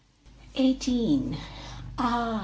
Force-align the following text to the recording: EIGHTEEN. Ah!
EIGHTEEN. 0.55 1.37
Ah! 1.99 2.39